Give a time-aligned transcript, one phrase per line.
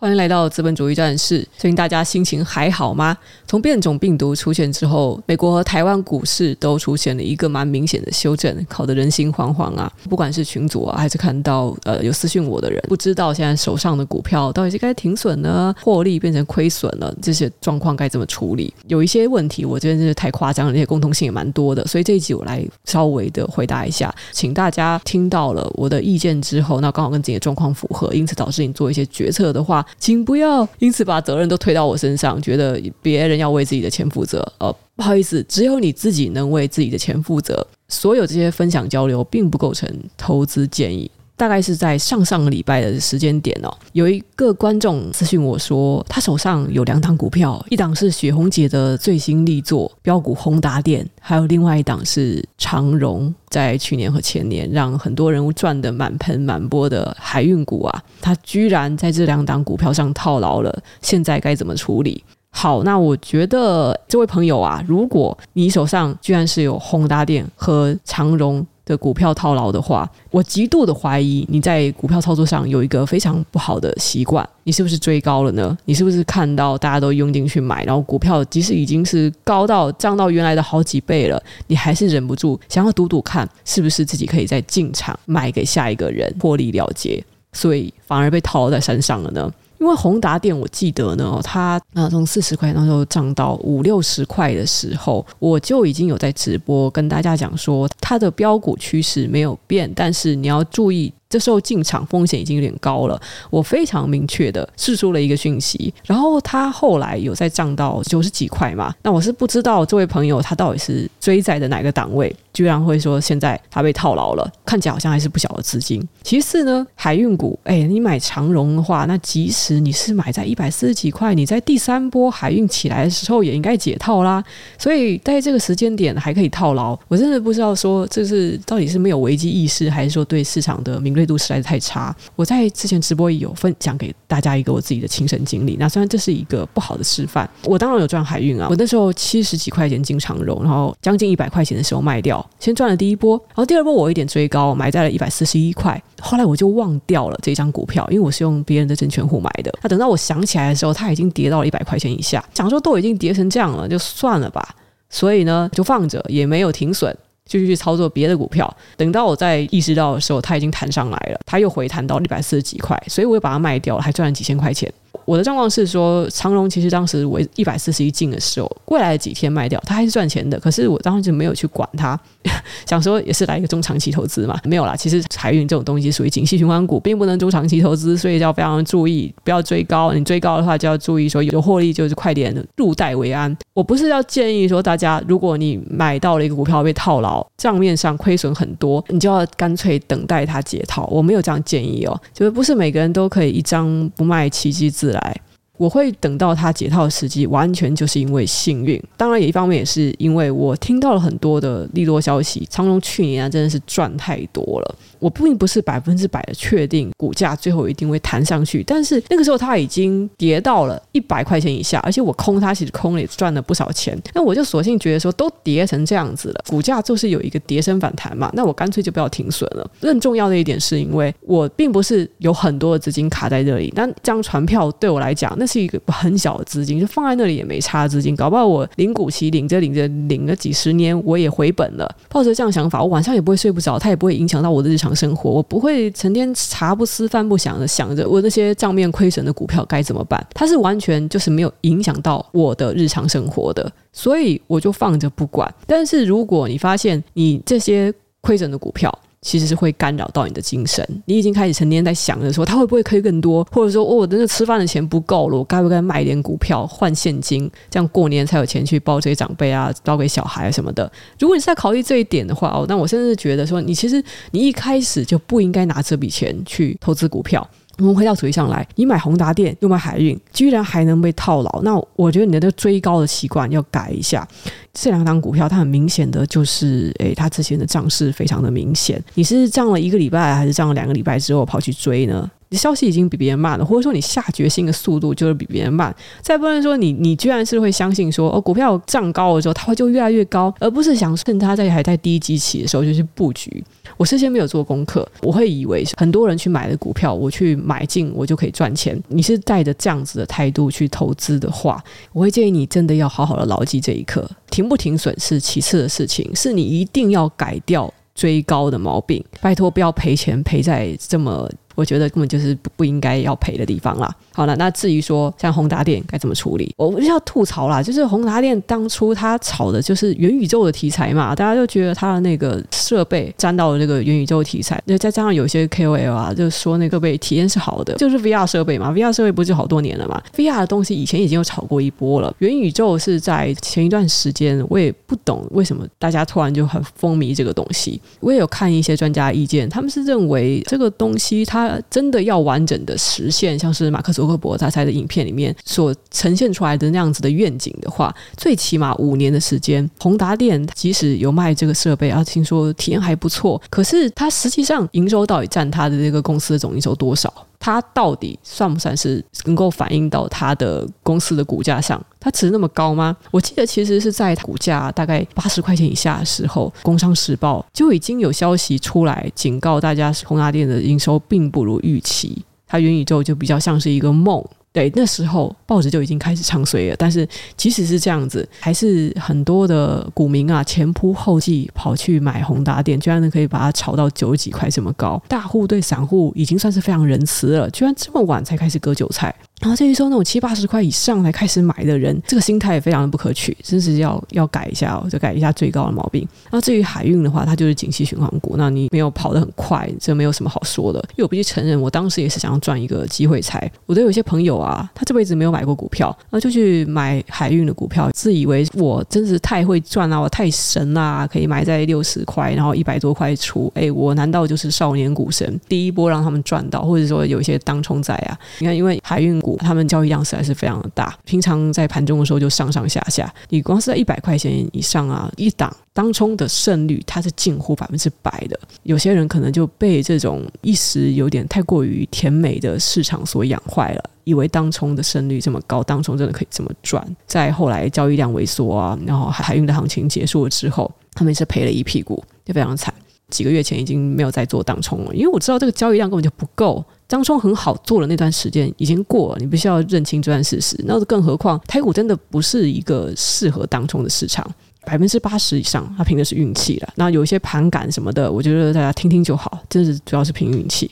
[0.00, 1.46] 欢迎来到资本主义战士。
[1.58, 3.14] 最近大家心情还好吗？
[3.46, 9.92] 从变种病毒出现之后，美国和台湾股市都出现了一个蛮明显的修正，搞得人心惶惶啊！
[10.08, 18.72] 不管是群组啊，还是看到呃有私讯我的人，不知道现在手上的股票到底是该停损呢，获利变成亏损了，这些状况该怎么处理？
[18.86, 29.86] 有一些问题，我觉得真是太夸张了，那些共同性也蛮多的，所以这一集我来稍微的回答一下，请大家听到了我的意见之后，那刚好跟自己的状况符合，因此导致你做一些决策的话。
[29.98, 34.40] 请不要因此把责任都推到我身上，觉得别人要为自己的钱负责。
[34.58, 37.66] 呃，不好意思，只有你自己能为自己的钱负责。
[37.88, 41.10] 所有这些分享交流并不构成投资建议。
[41.40, 62.22] 大概是在上上个礼拜的时间点哦，有一个观众咨询我说，他手上有两档股票，一档是雪红姐的最新力作标股宏达电，还有另外一档是长荣，在去年和前年让很多人赚得满盆满钵的海运股啊，他居然在这两档股票上套牢了，现在该怎么处理？
[62.50, 68.66] 好，那我觉得这位朋友啊，如果你手上居然是有宏达电和长荣。
[68.90, 74.46] 的股票套牢的话，我极度的怀疑你在股票操作上有一个非常不好的习惯。
[74.64, 75.76] 你是不是追高了呢？
[75.84, 89.50] 你是不是看到大家都涌进去买，然后股票即使已经是高到涨到原来的好几倍了，你还是忍不住想要赌赌看，是不是自己可以再进场买给下一个人获利了结，所以反而被套牢在山上了呢？
[89.80, 101.12] 因为宏达电，我记得呢，它啊从四十块那时候涨到五六十块的时候，我就已经有在直播跟大家讲说，它的标股趋势没有变，但是你要注意。
[101.30, 103.16] 这时候进场风险已经有点高了，
[103.50, 116.02] 我非常明确的释出了一个讯息，然后他后来有再涨到九十几块嘛，那我是不知道这位朋友他到底是追在的哪个档位，居然会说现在他被套牢了，看起来好像还是不小的资金。
[116.22, 124.42] 其次呢，海运股，哎，你买长荣的话，那即使你是买在一百四十几块，你在第三波海运起来的时候也应该解套啦，
[124.78, 132.14] 所以在这个时间点还可以套牢，我真的不知道说这是到底是没有危机意识，还是说对市场的敏锐度实在是太差。
[132.36, 135.76] 我在之前直播也有分享给大家一个我自己的亲身经历。
[135.78, 138.66] 那虽然这是一个不好的示范，我当然有赚海运啊。
[138.70, 143.36] 我那时候七十几块钱进长荣，然后将近一百块钱的时候卖掉，先赚了第一波。
[143.48, 146.02] 然后第二波我一点追高，买在了一百四十一块。
[146.20, 149.72] 后来我就忘掉了这张股票，因为我是用别人的证券户买的。
[149.82, 152.44] 那等到我想起来的时候，它已经跌到了一百块钱以下。
[152.54, 154.74] 想说都已经跌成这样了，就算了吧。
[155.08, 157.16] 所以呢，就放着，也没有停损。
[157.46, 164.92] 就去操作别的股票，等到我再意识到的时候，它已经弹上来了，它又回弹到一百四十几块，所以我又把它卖掉了，还赚了几千块钱。
[165.24, 170.58] 我的状况是说，长荣其实当时我一百四十一进的时候，未来几天卖掉，它还是赚钱的。
[170.58, 172.18] 可是我当时就没有去管它，
[172.86, 174.96] 想说也是来一个中长期投资嘛，没有啦。
[174.96, 180.12] 其实财运这种东西属于景气循环股，并不能中长期投资，所以要非常注意，不要追高。
[180.12, 183.56] 你追高的话，就要注意说有获利就是快点入袋为安。
[183.74, 191.06] 我不是要建议说大家，如果你买到了一个股票被套牢，账面上亏损很多，你就要干脆等待它解套。
[191.10, 195.19] 我没有这样建议哦，就是不是每个人都可以一张不卖，奇迹自来。
[195.20, 195.49] die.
[195.80, 199.02] 我会等到它解套的时机，完全就是因为幸运。
[199.16, 202.66] 当然，也一方面也是因为我听到了很多的利多消息。
[202.68, 204.94] 长隆去年啊，真的是赚太多了。
[205.18, 214.18] 我并不是百分之百的确定股价最后一定会弹上去，但是那个时候它已经跌到了一百块钱以下，而且我空它其实空了也赚了不少钱。
[214.34, 219.90] 那我就索性觉得说，都跌成这样子了，股价就是有一个跌升反弹嘛，那我干脆就不要停损了。
[219.98, 232.10] 更重要的一点是因为我并不是有很多的资金卡在这里，那这张船票对我来讲，那是一个很小的资金，就放在那里也没差资金，搞不好我领股息领着领着领了几十年，我也回本了。
[232.28, 240.44] 抱着这样想法，我晚上也不会睡不着，它也不会影响到我的日常生活，我不会成天茶不思饭不想的想着我那些账面亏损的股票该怎么办。
[240.52, 245.72] 它是完全就是没有影响到我的日常生活的，所以我就放着不管。
[245.86, 261.10] 但是如果你发现你这些亏损的股票，其实是会干扰到你的精神，你已经开始成天在想着说他会不会亏更多，或者说哦，我真的吃饭的钱不够了，我该不该卖点股票换现金，这样过年才有钱去包这些长辈啊，包给小孩什么的。
[261.38, 267.66] 如果你是在考虑这一点的话哦，那我甚至觉得说，你其实你一开始就不应该拿这笔钱去投资股票。
[267.98, 274.46] 我们回到主题上来，你买宏达电又买海运，居然还能被套牢，那我觉得你的这个追高的习惯要改一下。
[274.92, 279.22] 这两档股票，它很明显的就是，诶，它之前的涨势非常的明显。
[279.34, 282.50] 你是涨了一个礼拜，还是涨了两个礼拜之后跑去追呢？
[282.72, 286.14] 你消息已经比别人慢了，或者说你下决心的速度就是比别人慢。
[286.40, 293.82] 再不然说你，你居然是会相信说，哦，股票涨高了之后，它会就越来越高，而不是想趁它在还在低基期的时候就去布局。
[294.16, 299.20] 我事先没有做功课，我会以为很多人去买的股票，我去买进，我就可以赚钱。
[299.26, 302.00] 你是带着这样子的态度去投资的话，
[302.32, 304.48] 我会建议你真的要好好的牢记这一刻。
[304.70, 309.44] 停不停损是其次的事情，是你一定要改掉追高的毛病。
[309.60, 311.70] 拜托，不要赔钱赔在这么。
[311.94, 314.34] 我觉得根本就是不不应该要赔的地方啦。
[314.52, 341.79] 好了，那至于说像宏达电该怎么处理，我不是要吐槽啦，就是宏达电当初他炒的就是元宇宙的题材嘛，大家就觉得他的那个设备沾到了这个元宇宙题材，那再加上有些 KOL 啊，就说那个被体验是好的，就是 VR 设备嘛，VR 设备不是好多年了嘛，VR 的东西以前已经有炒过一波了，元宇宙是在前一段时间，我也不懂为什么大家突然就很风靡这个东西，我也有看一些专家意见，他们是认为这个东西它。
[341.88, 350.08] 他真的要完整的实现，像是马克·祖克伯他在的影片里面所呈现出来的那样子的愿景的话，最起码五年的时间。
[350.18, 357.52] 宏达电即使有卖这个设备啊，听说体验还不错，可是它实际上营收到底占它的这个公司的总营收多少？
[357.80, 362.22] 它到底算不算是能够反映到它的公司的股价上？
[362.38, 363.34] 它值那么高吗？
[363.50, 374.62] 我记得其实是在股价大概八十块钱以下的时候，《工商时报》就已经有消息出来警告大家，宏达电的营收并不如预期，它元宇宙就比较像是一个梦。
[374.92, 377.16] 对，那时候报纸就已经开始唱衰了。
[377.16, 385.40] 但是即使是这样子，还是很多的股民啊前仆后继跑去买宏达电，居然能可以把它炒到九几块这么高。
[385.46, 389.54] 大户对散户已经算是非常仁慈了，居然这么晚才开始割韭菜。
[389.80, 396.46] 然后至于说那种七八十块以上才开始买的人，这个心态也非常的不可取，真是要要改一下哦，就改一下最高的毛病。
[396.64, 401.18] 然后至于海运的话，它就是景气循环股，那你没有跑得很快，这没有什么好说的。
[401.30, 403.90] 因为我必须承认，我当时也是想要赚一个机会财。
[404.04, 413.90] 我都有些朋友啊，他这辈子没有买过股票，然后就去买海运的股票，自以为我真是太会赚啊，我太神啦，可以买在六十块，然后一百多块出。
[413.94, 415.80] 哎，我难道就是少年股神？
[415.88, 418.58] 第一波让他们赚到，或者说有一些当冲仔啊？
[418.78, 419.69] 你看，因为海运股。
[419.78, 423.52] 他们交易量实在是非常的大，平常在盘中的时候就上上下下。
[423.68, 428.78] 你光是在一百块钱以上啊，一档当冲的胜率，它是近乎百分之百的。
[429.02, 437.24] 有些人可能就被这种一时有点太过于甜美的市场所养坏了，以为当冲的胜率这么高，当冲真的可以这么赚。
[437.46, 443.12] 在后来交易量萎缩啊，然后海运的行情结束了之后，他们是赔了一屁股，就非常惨。
[443.50, 447.04] 几个月前已经没有再做当冲了，因为我知道这个交易量根本就不够。
[447.26, 450.96] 当冲很好做的那段时间已经过了，你必须要认清这段事实。
[451.04, 454.68] 那更何况台股真的不是一个适合当冲的市场，
[455.04, 457.08] 百分之八十以上它凭的是运气了。
[457.14, 461.08] 那有一些盘感什么的，我觉得大家听听就好，真是主要是凭运气。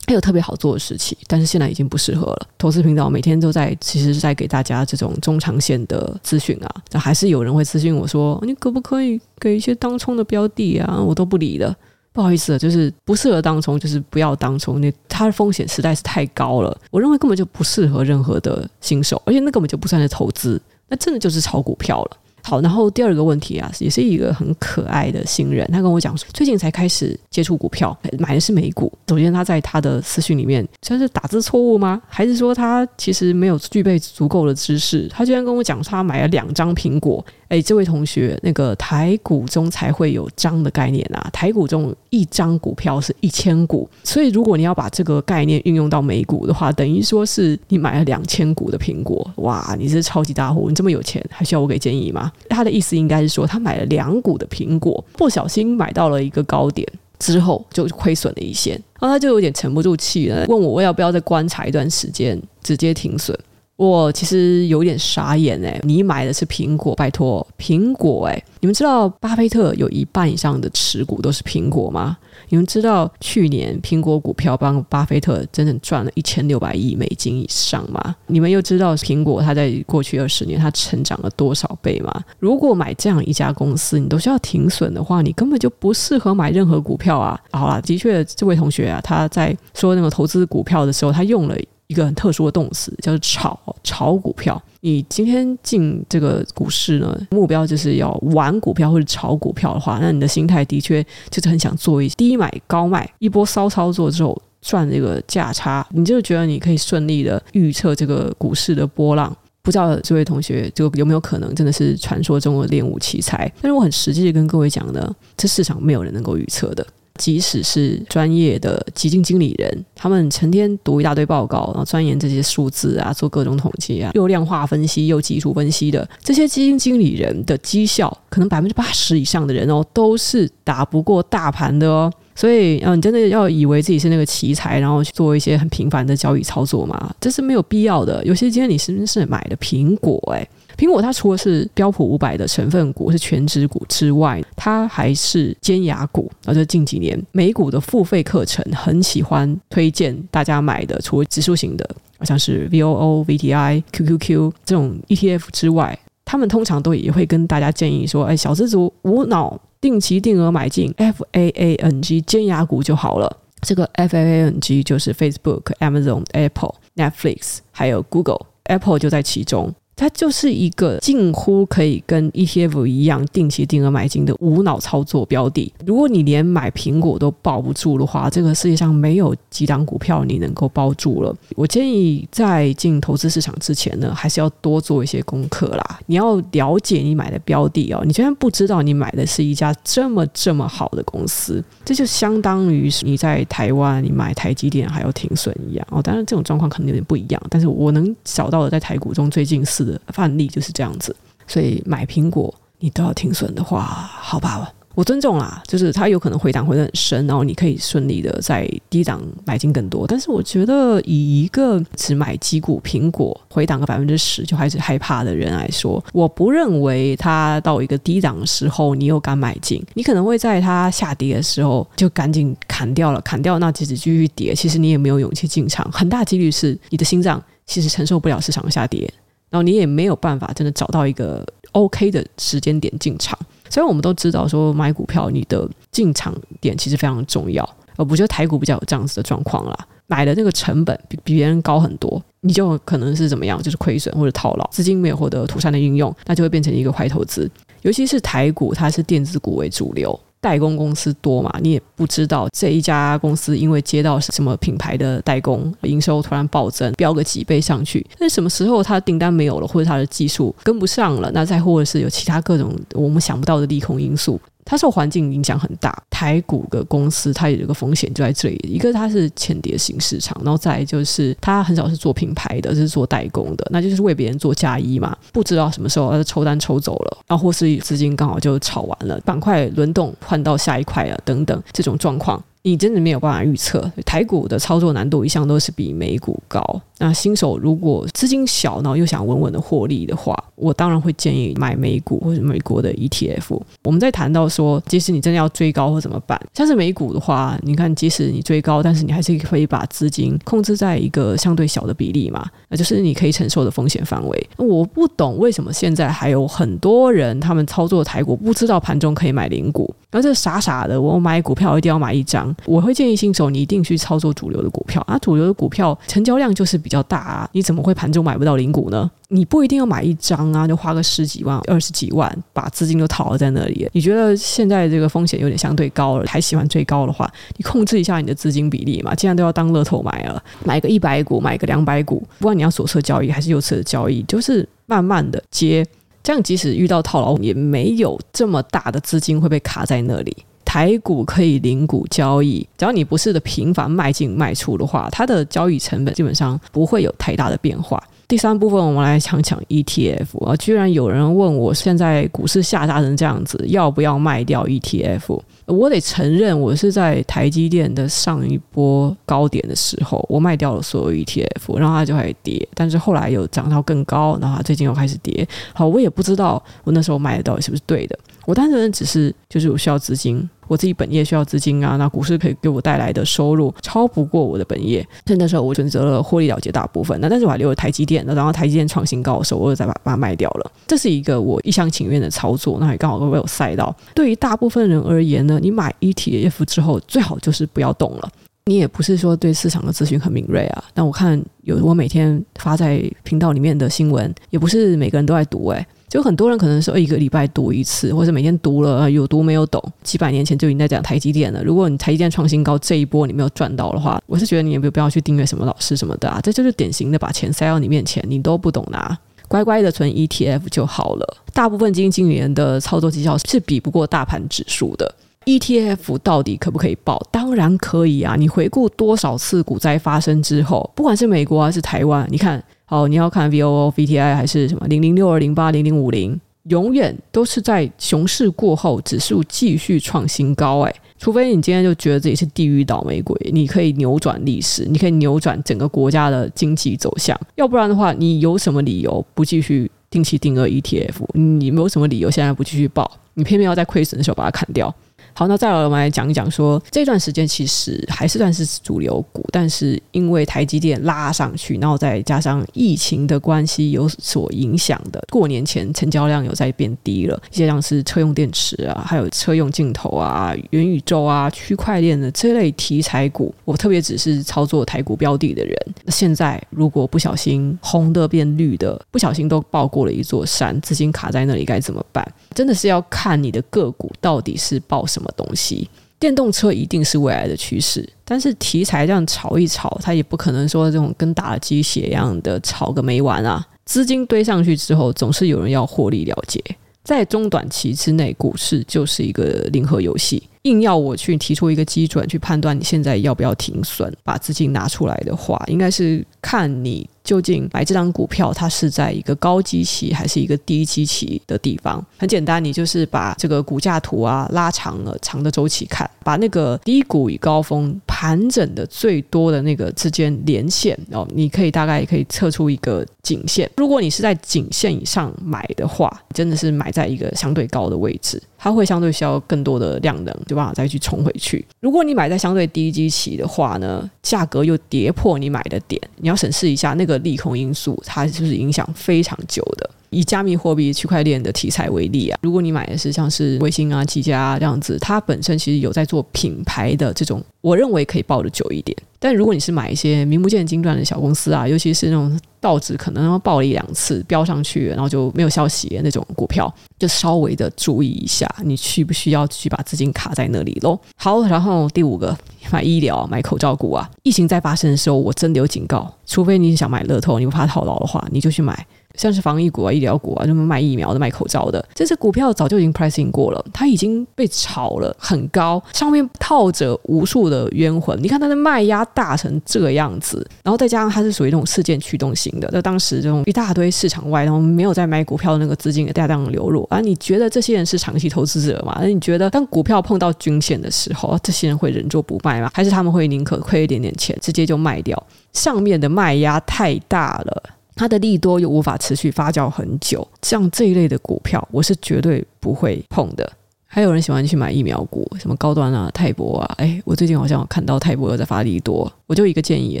[0.08, 2.48] 还有特别好做的时期，但是现在已经不适合了。
[2.56, 6.98] 投资频道每天都在，其实是在给大家这种中长线的资讯啊。
[6.98, 10.98] 还是有人会咨询我说，你可不可以给一些当冲的标的啊？
[10.98, 11.76] 我都不理的。
[12.18, 14.80] 不好意思，就是不适合当冲，就是不要当冲。
[14.80, 22.16] 那它的风险实在是太高了，我认为根本就不适合任何的新手，而且那根本就不算是投资，那真的就是炒股票了。
[22.42, 28.92] 好，然后第二个问题啊，也是一个很可爱的新人，他跟我讲说，最近才开始接触股票，买的是美股。
[29.06, 32.02] 首先，他在他的私讯里面，算是打字错误吗？
[32.08, 35.06] 还是说他其实没有具备足够的知识？
[35.08, 37.24] 他居然跟我讲，他买了两张苹果。
[37.48, 52.30] 哎，这位同学，那个台股中才会有张的概念啊，台股中一张股票是一千股，所以如果你要把这个概念运用到美股的话，等于说是你买了两千股的苹果，哇，你是超级大户，你这么有钱，还需要我给建议吗？
[52.50, 56.86] 他的意思应该是说，他买了两股的苹果，不小心买到了一个高点
[57.18, 63.34] 之后就亏损了一些，然后他就有点沉不住气了，问我我要不要再观察一段时间，直接停损。
[63.78, 72.16] 我其实有点傻眼哎，你买的是苹果，拜托，苹果哎，你们知道巴菲特有一半以上的持股都是苹果吗？
[72.48, 78.16] 你们知道去年苹果股票帮巴菲特真正赚了一千六百亿美金以上吗？
[78.26, 82.12] 你们又知道苹果它在过去二十年它成长了多少倍吗？
[82.40, 87.40] 如果买这样一家公司，你都需要停损的话，你根本就不适合买任何股票啊！
[87.52, 91.56] 好啦，的确，这位同学啊，他在说那个投资股票的时候，他用了。
[91.88, 94.62] 一个很特殊的动词叫做炒炒股票。
[94.80, 109.34] 你今天进这个股市呢，目标就是要玩股票或者炒股票的话，那你的心态的确就是很想做一低买高卖，一波骚操作之后赚这个价差，你就觉得你可以顺利的预测这个股市的波浪。
[109.60, 113.50] 不知道这位同学就有没有可能真的是传说中的练武奇才？
[113.60, 116.86] 但是我很实际的跟各位讲呢，这市场没有人能够预测的。
[117.18, 132.10] 即使是专业的基金经理人，他们成天读一大堆报告，然后钻研这些数字啊，做各种统计啊，又量化分析又技术分析的这些基金经理人的绩效，可能百分之八十以上的人哦，都是打不过大盘的哦。
[132.38, 137.12] 所以，嗯，你真的要以为自己是那个奇才，然后去做一些很频繁的交易操作吗？
[137.20, 138.24] 这是没有必要的。
[138.24, 140.16] 尤其今天你是不是买的苹果？
[140.32, 140.48] 诶。
[140.76, 146.30] 苹果它除了是标普五百的成分股，是权值股之外，它还是尖牙股。
[146.46, 151.84] 而这近几年美股的付费课程很喜欢推荐大家买的，除了指数型的，
[152.20, 169.74] 好像是 VOO、VTI、QQQ 这种 ETF 之外，他们通常都也会跟大家建议说：“哎，小资族无脑定期定额买进 FAANG 尖牙股就好了。”这个 FAANG 就是 Facebook、Amazon、Apple、Netflix，还有 Google，Apple 就在其中。
[169.98, 175.72] 它就是一个近乎可以跟 ETF 一样定期定额买进的无脑操作标的。
[175.84, 181.34] 如果你连买苹果都抱不住的话，这个世界上没有几档股票你能够抱住了。
[181.56, 185.98] 我建议在进投资市场之前呢，还是要多做一些功课啦。
[186.06, 196.00] 你要了解你买的标的哦，你居然不知道你买的是一家这么这么好的公司，这就相当于你在台湾你买台积电还要停损一样哦。
[196.00, 199.87] 当然这种状况可能有点不一样，但是我能找到的在台股中最近是。
[200.08, 201.14] 范例就是这样子，
[201.46, 210.06] 所以买苹果你都要停损的话，好吧，我尊重啦，就是它有可能回档回得很深，然后你可以顺利的在低档买进更多。
[210.08, 229.08] 但是我觉得以一个只买几股苹果回档个百分之十就开始害怕的人来说，我不认为它到一个低档的时候你又敢买进，你可能会在它下跌的时候就赶紧砍掉了，砍掉那即使继续跌，其实你也没有勇气进场，很大几率是你的心脏其实承受不了市场的下跌。
[229.50, 233.38] 然后你也没有办法真的找到一个 OK 的时间点进场。
[233.70, 237.62] 所以我们都知道说买股票你的进场点其实非常重要，
[237.96, 239.76] 而我觉得台股比较有这样子的状况啦，
[240.06, 247.50] 买的那个成本比比别人高很多，你就可能是怎么样，就是亏损或者套牢，资金没有获得妥善的运用，那就会变成一个坏投资。
[247.82, 250.18] 尤其是台股，它是电子股为主流。
[250.40, 258.06] 代工公司多嘛，你也不知道这一家公司因为接到什么品牌的代工，营收突然暴增，飙个几倍上去。
[258.18, 264.40] 那什么时候它的订单没有了，或者它的技术跟不上了，那再或者是有其他各种我们想不到的利空因素。
[264.68, 282.42] 它受环境影响很大，台股的公司它有一个风险就在这里，一个它是浅碟型市场，然后再就是它很少是做品牌的，是做代工的，那就是为别人做嫁衣嘛，不知道什么时候它抽单抽走了，然后或是资金刚好就炒完了，板块轮动换到下一块了等等这种状况。
[282.62, 286.60] 你真的没有办法预测，台股的操作难度一向都是比美股高。
[286.98, 293.60] 那新手如果资金小，然后又想稳稳的获利的话，我当然会建议买美股或者美国的 ETF。
[293.84, 304.50] 我们在谈到说，即使你真的要追高或怎么办，像是美股的话，你看，即使你追高，但是你还是可以把资金控制在一个相对小的比例嘛，那就是你可以承受的风险范围。
[304.56, 312.54] 我不懂为什么现在还有很多人他们操作台股不知道盘中可以买零股，然后这傻傻的，我买股票一定要买一张。
[312.66, 319.10] 我会建议新手，你一定去操作主流的股票啊，主流的股票成交量就是比较大啊，你怎么会盘中买不到零股呢？
[319.28, 323.86] 你不一定要买一张啊，就花个十几万、二十几万，把资金都套牢在那里。
[323.92, 329.14] 你觉得现在这个风险有点相对高了，还喜欢追高的话，你控制一下你的资金比例嘛。
[329.14, 335.84] 既然都要当乐透买了，买个一百股，买个两百股，不管你要左侧交易还是右侧的交易，就是慢慢的接，
[336.22, 340.34] 这样即使遇到套牢，也没有这么大的资金会被卡在那里。
[340.64, 348.02] 台股可以零股交易，只要你不是的频繁卖进卖出的话，它的交易成本基本上不会有太大的变化。
[348.26, 355.40] 第三部分，我们来讲讲 ETF 啊，居然有人问我，现在股市下杀成这样子，要不要卖掉 ETF？
[355.68, 365.46] 我得承认，我是在台积电的上一波高点的时候，我卖掉了所有 ETF，然后它就开始跌，但是后来又涨到更高，然后它最近又开始跌。
[365.74, 368.18] 好，我也不知道我那时候买的到底是不是对的。
[368.46, 383.94] 我单纯只是就是我需要资金，我自己本业需要资金啊，那股市可以给我带来的收入超不过我的本业，所以那时候我选择了获利了结大部分，那但是我还留了台积电，然后台积电创新高的时候，我又再把把它卖掉了，这是一个我一厢情愿的操作，那也刚好都被我赛到。
[384.14, 388.28] 对于大部分人而言呢，你买 ETF 之后最好就是不要动了，
[388.68, 395.86] 你也不是说对市场的资讯很敏锐啊，那我看有我每天发在频道里面的新闻，也不是每个人都在读诶。
[396.08, 399.82] 就很多人可能说一个礼拜读一次，或者每天读了有读没有懂。
[400.02, 401.62] 几百年前就已经在讲台积电了。
[401.62, 406.40] 如果你台积电创新高这一波你没有赚到的话，我是觉得你也没有必要去订阅什么老师什么的啊。
[406.42, 409.18] 这就是典型的把钱塞到你面前，你都不懂拿。
[409.48, 411.36] 乖乖的存 ETF 就好了。
[411.52, 415.14] 大部分基金经理人的操作绩效是比不过大盘指数的。
[415.48, 417.18] ETF 到底可不可以报？
[417.32, 418.36] 当然可以啊！
[418.36, 430.80] 你回顾多少次股灾发生之后，不管是美国还是台湾，你看，好，你要看 VOO、VTI 还是什么零零六二零八零零五零，永远都是在熊市过后，指数继续创新高。
[430.80, 437.34] 哎，除非你今天就觉得自己是地狱倒霉鬼，你可以扭转历史，你可以扭转整个国家的经济走向。
[437.54, 441.14] 要不然的话，你有什么理由不继续定期定额 ETF？
[441.32, 443.10] 你没有什么理由现在不继续报？
[443.32, 444.94] 你偏偏要在亏损的时候把它砍掉？
[445.38, 465.76] 好，那再来我们来讲一讲，说这段时间其实还是算是主流股，但是因为台积电拉上去，然后再加上疫情的关系有所影响的，过年前成交量有在变低了，一些像是车用电池啊，还有车用镜头啊、元宇宙啊、区块链的这类题材股，我特别只是操作台股标的的人，
[466.08, 472.28] 现在如果不小心红的变绿的，不小心都爆过了一座山，资金卡在那里该怎么办？
[472.56, 475.27] 真的是要看你的个股到底是报什么。
[475.36, 483.66] 东西，电动车一定是未来的趋势，但是题材这样炒一炒，它也不可能说这种跟打了鸡血一样的炒个没完啊！
[483.84, 486.62] 资金堆上去之后，总是有人要获利了结，
[487.02, 490.42] 在中短期之内，股市就是一个零和游戏。
[490.62, 497.08] 硬要我去提出一个基准去判断你现在要不要停损，把资金拿出来的话，应该是看你。
[497.28, 502.02] 究竟买这张股票，它是在一个高基期还是一个低基期的地方？
[502.16, 513.70] 很简单，你就是把这个股价图啊拉长了长的周期看，把那个低谷与高峰盘整的最多的那个之间连线哦，你可以大概可以测出一个颈线。
[513.76, 521.64] 如果你是在颈线以上买的话，真的是买在一个相对高的位置，它会相对需要更多的量能，就办法再去冲回去。
[521.78, 527.18] 如果你买在相对低基期的话呢，价格又跌破你买的点，你要审视一下那个。
[527.28, 529.90] 利空因素，它是不是影响非常久的？
[530.10, 538.96] 以加密货币、区块链的题材为例啊，如果你买的是像是微星啊、技嘉啊这样子，它本身其实有在做品牌的这种，我认为可以抱得久一点。
[539.18, 550.98] 但如果你是买一些名不见经传的小公司啊，尤其是那种道指可能要报了一两次飙上去，然后就没有消息那种股票，就稍微的注意一下，你需不需要去把资金卡在那里喽？
[551.16, 552.36] 好，然后第五个，
[552.70, 558.86] 买医疗、买口罩股啊，疫情在发生的时候，我真的有警告，除非你想买乐透，你不怕套牢的话，你就去买。
[559.14, 568.16] 像是防疫股啊、医疗股啊，什么卖疫苗的、卖口罩的，这只股票早就已经 pricing 过了，它已经被炒了很高，上面套着无数的冤魂。
[568.22, 577.00] 你看它的卖压大成这个样子，然后再加上它是属于那种事件驱动型的，在当时这种一大堆市场外，然后没有在买股票的那个资金也大量流入啊。
[577.00, 578.98] 你觉得这些人是长期投资者吗？
[579.00, 582.70] 那你觉得当股票碰到均线的时候，这些人会忍住不卖吗？
[582.74, 585.20] 还是他们会宁可亏一点点钱，直接就卖掉？
[585.52, 587.62] 上面的卖压太大了。
[587.94, 593.50] 它的利多又无法持续发酵很久，像这一类的股票，我是绝对不会碰的。
[593.88, 600.00] 还有人喜欢去买疫苗股，什么高端啊、泰博啊，哎，我最近好像看到泰博有在发利多，我就一个建议，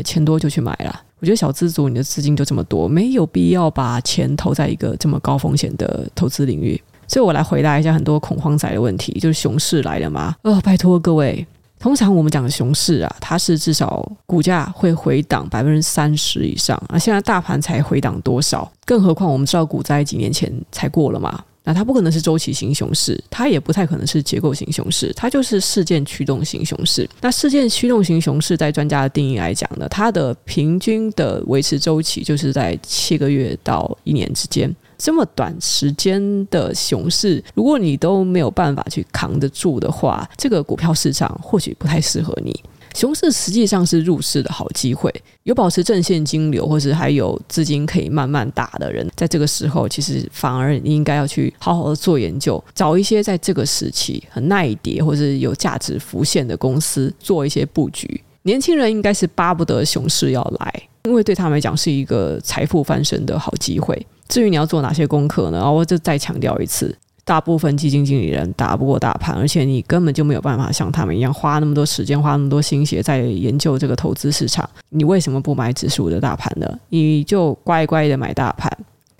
[0.04, 1.00] 钱多就去买了。
[1.20, 6.80] 我觉得小资族，你的资金就这么多，没有必要把钱投在一个这么高风险的投资领域。
[7.06, 10.36] 所以我来回答一下很多恐慌仔的问题，就是熊市来了吗？
[10.42, 11.46] 哦，拜托各位。
[11.78, 16.98] 通常我们讲的熊市啊，它是至少股价会回档百分之三十以上啊。
[16.98, 18.70] 现在大盘才回档多少？
[18.84, 21.40] 更何况我们知道股灾几年前才过了嘛？
[21.68, 27.06] 那它不可能是周期型熊市，它也不太可能是结构型熊市，它就是事件驱动型熊市。
[27.20, 34.74] 那事件驱动型熊市，在专家的定义来讲呢，它的平均的维持周期就是在七个月到一年之间。
[34.96, 42.58] 这么短时间的熊市，如果你都没有办法去扛得住的话，这个股票市场或许不太适合你。
[42.98, 45.08] 熊市实际上是入市的好机会，
[45.44, 58.20] 有保持正现金流，或是还有资金可以慢慢打的人，在这个时候，其实反而你应该要去好好的做研究，找一些在这个时期很耐跌或是有价值浮现的公司做一些布局。
[58.42, 64.04] 年轻人应该是巴不得熊市要来，因为对他们来讲是一个财富翻身的好机会。
[64.26, 65.72] 至于你要做哪些功课呢？
[65.72, 66.92] 我就再强调一次，
[67.28, 74.66] 大部分基金经理人打不过大盘，而且你根本就没有办法像他们一样花那么多时间、花那么多心血在研究这个投资市场。
[74.88, 76.66] 你为什么不买指数的大盘呢？
[76.88, 78.72] 你就乖乖的买大盘，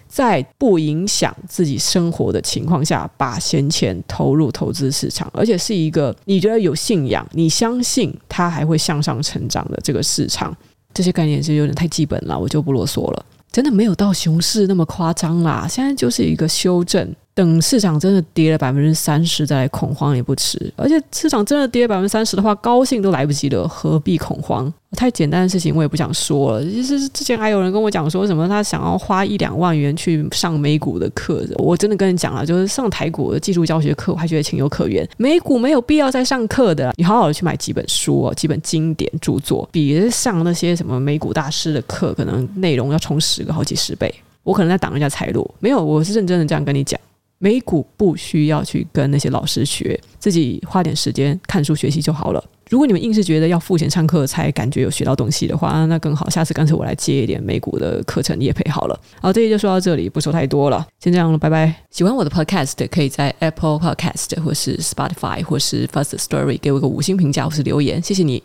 [0.09, 10.57] 在不影响自己生活的情况下，把闲钱投入投资市场，而且是一个你觉得有信仰、你相信它还会向上成长的这个市场。
[10.95, 13.23] 这些概念是有点太基本了，我就不啰嗦了。
[13.53, 20.59] 真的没有到熊市那么夸张啦，现在就是一个修正，等市场真的跌了百分之三十再来恐慌也不迟。
[20.75, 24.73] 而且市场真的跌百分之三十的话，高兴都来不及了，何必恐慌？
[24.97, 26.65] 太简单的事情我也不想说了。
[26.65, 35.09] 其实之前还有人跟我讲说什么他想要花一两万元去上美股的课，我真的跟你讲了，就是上台股的技术教学课，我还觉得情有可原。
[35.17, 44.13] 美股没有必要再上课的，你好好的去买几本书哦，几本经典著作，比上那些什么美股大师的课，可能内容要充实个好几十倍。
[44.43, 46.99] 我可能在挡人家财路，没有，我是认真的这样跟你讲。
[47.39, 52.45] 美股不需要去跟那些老师学，自己花点时间看书学习就好了。
[52.69, 56.29] 如果你们硬是觉得要付钱上课才感觉有学到东西的话，那更好。
[56.29, 59.01] 下次干脆我来接一点美股的课程，你也配好了。
[59.23, 61.75] 好，这期就说到这里，不说太多了，先这样了，拜拜。
[61.91, 68.43] 喜欢我的 Podcast，可以在 Apple Podcast 或是 Spotify 或是 First Story 给我一个五星评价或是留言，谢谢你。